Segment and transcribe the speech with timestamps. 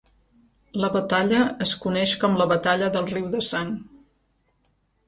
[0.83, 3.75] La batalla es coneix com la Batalla del riu de sang.